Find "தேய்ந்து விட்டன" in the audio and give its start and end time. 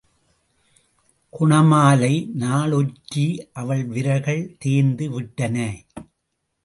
4.59-5.57